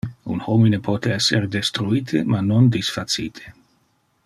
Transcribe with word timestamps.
Un 0.35 0.39
homine 0.53 0.79
pote 0.87 1.11
esser 1.17 1.41
destruite 1.57 2.23
ma 2.33 2.41
non 2.47 2.73
disfacite. 2.79 3.55